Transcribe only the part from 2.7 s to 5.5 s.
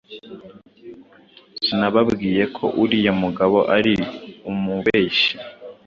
uriya mugabo ari umubeshyi.